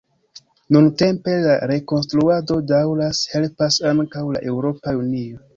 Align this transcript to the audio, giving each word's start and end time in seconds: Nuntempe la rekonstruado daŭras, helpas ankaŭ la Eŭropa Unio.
Nuntempe 0.75 1.35
la 1.43 1.57
rekonstruado 1.73 2.59
daŭras, 2.73 3.23
helpas 3.35 3.81
ankaŭ 3.93 4.25
la 4.35 4.47
Eŭropa 4.55 4.99
Unio. 5.07 5.49